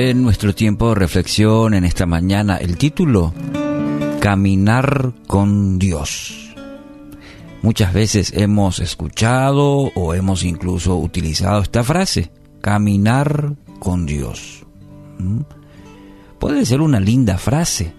[0.00, 3.34] En nuestro tiempo de reflexión en esta mañana, el título,
[4.20, 6.54] Caminar con Dios.
[7.62, 12.30] Muchas veces hemos escuchado o hemos incluso utilizado esta frase,
[12.60, 14.64] caminar con Dios.
[15.18, 15.40] ¿Mm?
[16.38, 17.92] Puede ser una linda frase,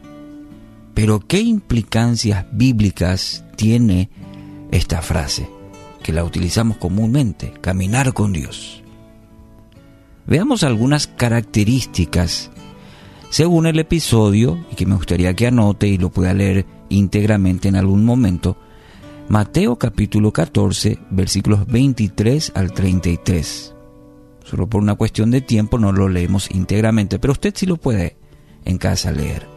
[0.93, 4.09] pero ¿qué implicancias bíblicas tiene
[4.71, 5.49] esta frase?
[6.01, 8.83] Que la utilizamos comúnmente, caminar con Dios.
[10.29, 12.51] Veamos algunas características
[13.29, 17.75] según el episodio, y que me gustaría que anote y lo pueda leer íntegramente en
[17.75, 18.57] algún momento,
[19.27, 23.75] Mateo capítulo 14, versículos 23 al 33.
[24.43, 28.17] Solo por una cuestión de tiempo no lo leemos íntegramente, pero usted sí lo puede
[28.65, 29.47] en casa leer.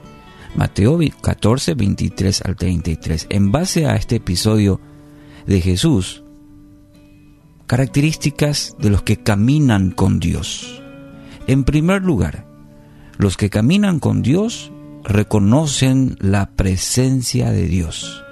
[0.55, 3.27] Mateo 14, 23 al 33.
[3.31, 4.81] En base a este episodio
[5.47, 6.22] de Jesús,
[7.73, 10.83] características de los que caminan con Dios.
[11.47, 12.45] En primer lugar,
[13.17, 14.71] los que caminan con Dios
[15.05, 18.23] reconocen la presencia de Dios.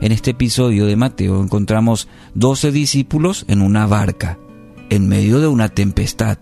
[0.00, 4.40] En este episodio de Mateo encontramos 12 discípulos en una barca,
[4.88, 6.38] en medio de una tempestad.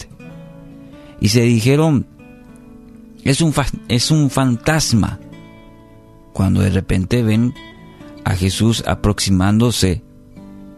[1.20, 2.06] Y se dijeron,
[3.24, 3.52] es un,
[3.88, 5.20] es un fantasma,
[6.32, 7.52] cuando de repente ven
[8.24, 10.02] a Jesús aproximándose,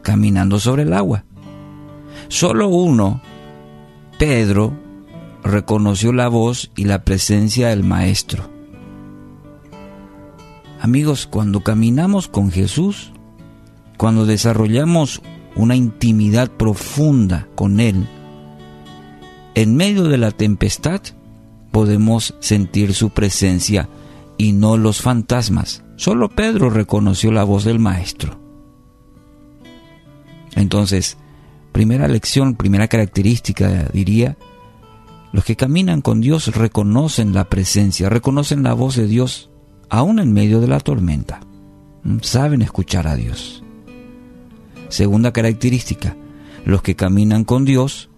[0.02, 1.26] caminando sobre el agua.
[2.30, 3.20] Solo uno,
[4.16, 4.72] Pedro,
[5.42, 8.48] reconoció la voz y la presencia del Maestro.
[10.80, 13.10] Amigos, cuando caminamos con Jesús,
[13.96, 15.22] cuando desarrollamos
[15.56, 18.06] una intimidad profunda con Él,
[19.56, 21.00] en medio de la tempestad
[21.72, 23.88] podemos sentir su presencia
[24.38, 25.82] y no los fantasmas.
[25.96, 28.38] Solo Pedro reconoció la voz del Maestro.
[30.54, 31.18] Entonces,
[31.80, 34.36] primera lección, primera característica, diría,
[35.32, 39.48] los que caminan con Dios reconocen la presencia, reconocen la voz de Dios,
[39.88, 41.40] aún en medio de la tormenta.
[42.20, 43.64] Saben escuchar a Dios.
[44.90, 46.18] Segunda característica,
[46.66, 48.10] los que caminan con Dios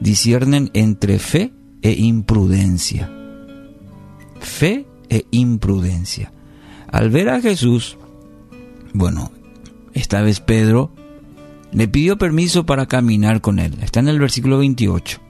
[0.00, 3.08] disciernen entre fe e imprudencia.
[4.40, 6.32] Fe e imprudencia.
[6.90, 7.98] Al ver a Jesús,
[8.94, 9.30] bueno,
[9.94, 10.90] esta vez Pedro
[11.72, 13.76] le pidió permiso para caminar con él.
[13.82, 15.20] Está en el versículo 28.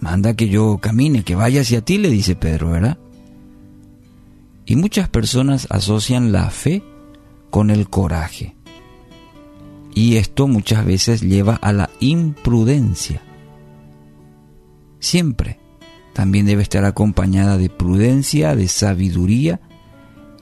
[0.00, 2.98] Manda que yo camine, que vaya hacia ti, le dice Pedro, ¿verdad?
[4.66, 6.82] Y muchas personas asocian la fe
[7.50, 8.54] con el coraje.
[9.94, 13.22] Y esto muchas veces lleva a la imprudencia.
[14.98, 15.58] Siempre
[16.14, 19.60] también debe estar acompañada de prudencia, de sabiduría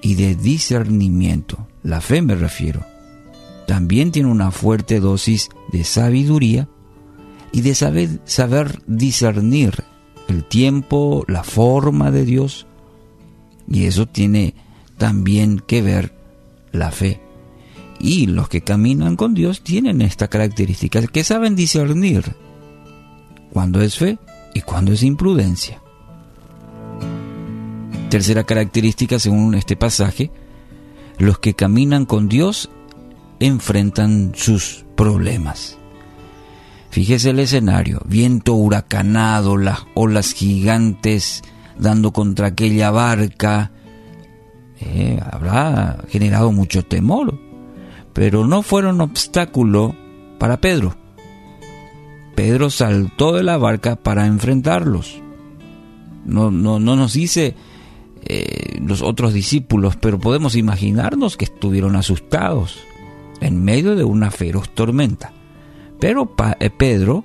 [0.00, 1.66] y de discernimiento.
[1.82, 2.91] La fe me refiero.
[3.66, 6.68] También tiene una fuerte dosis de sabiduría
[7.52, 9.84] y de saber, saber discernir
[10.28, 12.66] el tiempo, la forma de Dios.
[13.68, 14.54] Y eso tiene
[14.98, 16.14] también que ver
[16.72, 17.20] la fe.
[18.00, 22.34] Y los que caminan con Dios tienen esta característica, que saben discernir
[23.52, 24.18] cuando es fe
[24.54, 25.80] y cuando es imprudencia.
[28.10, 30.30] Tercera característica según este pasaje,
[31.18, 32.70] los que caminan con Dios
[33.46, 35.78] enfrentan sus problemas.
[36.90, 41.42] Fíjese el escenario, viento huracanado, las olas gigantes
[41.78, 43.72] dando contra aquella barca.
[44.80, 47.38] Eh, habrá generado mucho temor,
[48.12, 49.96] pero no fueron obstáculo
[50.38, 50.94] para Pedro.
[52.34, 55.20] Pedro saltó de la barca para enfrentarlos.
[56.24, 57.54] No, no, no nos dice
[58.24, 62.78] eh, los otros discípulos, pero podemos imaginarnos que estuvieron asustados
[63.42, 65.32] en medio de una feroz tormenta.
[66.00, 67.24] Pero eh, Pedro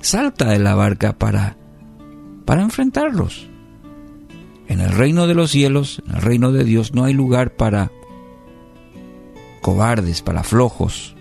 [0.00, 1.56] salta de la barca para,
[2.44, 3.48] para enfrentarlos.
[4.68, 7.90] En el reino de los cielos, en el reino de Dios, no hay lugar para
[9.60, 11.16] cobardes, para flojos,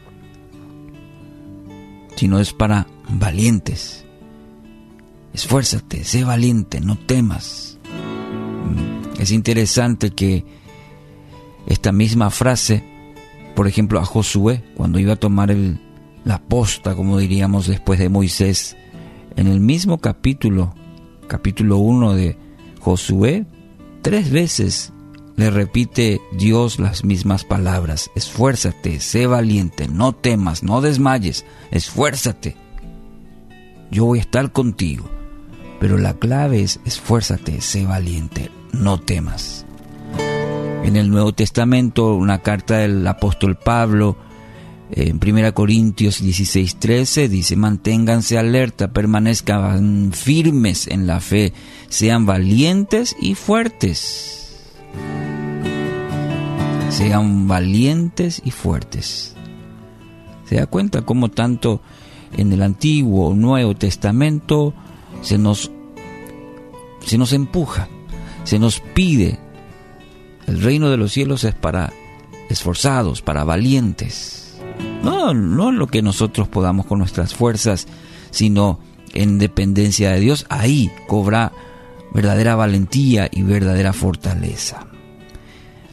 [2.16, 4.06] sino es para valientes.
[5.34, 7.80] Esfuérzate, sé valiente, no temas.
[8.66, 10.46] Mm, es interesante que
[11.66, 12.84] esta misma frase,
[13.60, 15.54] por ejemplo, a Josué, cuando iba a tomar
[16.24, 18.78] la posta, como diríamos después de Moisés,
[19.36, 20.74] en el mismo capítulo,
[21.28, 22.38] capítulo 1 de
[22.80, 23.46] Josué,
[24.02, 24.94] tres veces
[25.36, 28.10] le repite Dios las mismas palabras.
[28.16, 32.56] Esfuérzate, sé valiente, no temas, no desmayes, esfuérzate.
[33.92, 35.10] Yo voy a estar contigo.
[35.82, 39.66] Pero la clave es esfuérzate, sé valiente, no temas.
[40.84, 44.18] En el Nuevo Testamento, una carta del apóstol Pablo,
[44.92, 51.54] En 1 Corintios 16, 13 dice, manténganse alerta, permanezcan firmes en la fe,
[51.90, 54.66] sean valientes y fuertes.
[56.90, 59.36] Sean valientes y fuertes.
[60.46, 61.82] ¿Se da cuenta cómo tanto
[62.36, 64.74] en el Antiguo o Nuevo Testamento
[65.22, 65.72] se nos,
[67.06, 67.88] se nos empuja,
[68.44, 69.49] se nos pide?
[70.50, 71.94] El reino de los cielos es para
[72.50, 74.40] esforzados, para valientes
[75.04, 77.88] no, no lo que nosotros podamos con nuestras fuerzas,
[78.32, 78.80] sino
[79.14, 81.52] en dependencia de Dios, ahí cobra
[82.14, 84.88] verdadera valentía y verdadera fortaleza.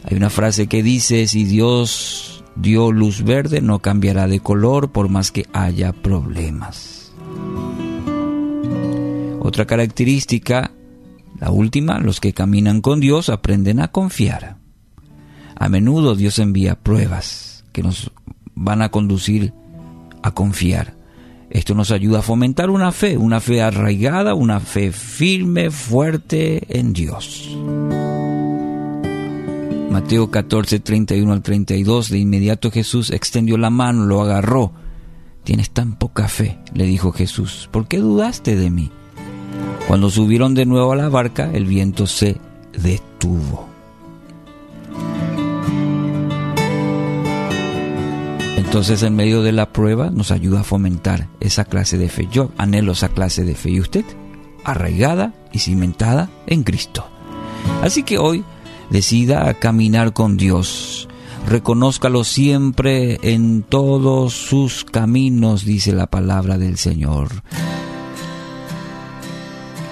[0.05, 5.09] Hay una frase que dice, si Dios dio luz verde, no cambiará de color por
[5.09, 7.13] más que haya problemas.
[9.41, 10.73] Otra característica,
[11.39, 14.57] la última, los que caminan con Dios aprenden a confiar.
[15.55, 18.11] A menudo Dios envía pruebas que nos
[18.55, 19.53] van a conducir
[20.23, 20.95] a confiar.
[21.51, 26.93] Esto nos ayuda a fomentar una fe, una fe arraigada, una fe firme, fuerte en
[26.93, 27.57] Dios.
[29.91, 34.73] Mateo 14, 31 al 32, de inmediato Jesús extendió la mano, lo agarró.
[35.45, 38.91] Tienes tan poca fe, le dijo Jesús, ¿por qué dudaste de mí?
[39.87, 42.39] Cuando subieron de nuevo a la barca, el viento se
[42.73, 43.69] detuvo.
[48.57, 52.29] Entonces en medio de la prueba nos ayuda a fomentar esa clase de fe.
[52.31, 53.71] Yo anhelo esa clase de fe.
[53.71, 54.05] ¿Y usted?
[54.65, 57.07] Arraigada y cimentada en Cristo.
[57.83, 58.45] Así que hoy
[58.91, 61.09] decida caminar con Dios.
[61.49, 67.31] Reconózcalo siempre en todos sus caminos, dice la palabra del Señor.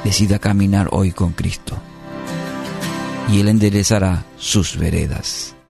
[0.04, 1.76] Decida caminar hoy con Cristo
[3.30, 5.53] y Él enderezará sus veredas.